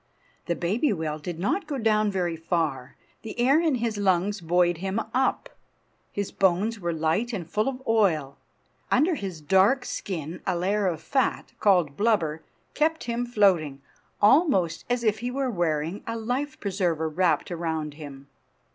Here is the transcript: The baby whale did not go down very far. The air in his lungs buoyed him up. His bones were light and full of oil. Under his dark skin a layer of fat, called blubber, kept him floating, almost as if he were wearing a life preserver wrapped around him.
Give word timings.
The 0.47 0.55
baby 0.55 0.91
whale 0.91 1.19
did 1.19 1.37
not 1.37 1.67
go 1.67 1.77
down 1.77 2.09
very 2.09 2.35
far. 2.35 2.95
The 3.21 3.39
air 3.39 3.61
in 3.61 3.75
his 3.75 3.99
lungs 3.99 4.41
buoyed 4.41 4.79
him 4.79 4.99
up. 5.13 5.47
His 6.11 6.31
bones 6.31 6.79
were 6.79 6.91
light 6.91 7.33
and 7.33 7.47
full 7.47 7.69
of 7.69 7.83
oil. 7.87 8.39
Under 8.89 9.13
his 9.13 9.41
dark 9.41 9.85
skin 9.85 10.41
a 10.47 10.57
layer 10.57 10.87
of 10.87 11.03
fat, 11.03 11.53
called 11.59 11.97
blubber, 11.97 12.41
kept 12.73 13.03
him 13.03 13.27
floating, 13.27 13.83
almost 14.19 14.85
as 14.89 15.03
if 15.03 15.19
he 15.19 15.29
were 15.29 15.51
wearing 15.51 16.01
a 16.07 16.17
life 16.17 16.59
preserver 16.59 17.07
wrapped 17.07 17.51
around 17.51 17.93
him. 17.93 18.27